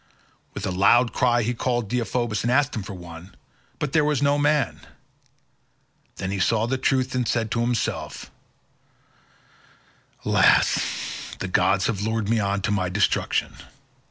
[0.55, 3.35] With a loud cry he called Deiphobus and asked him for one,
[3.77, 4.79] but there was no man;
[6.15, 8.31] then he saw the truth and said to himself,
[10.25, 11.35] "Alas!
[11.37, 13.53] the gods have lured me on to my destruction.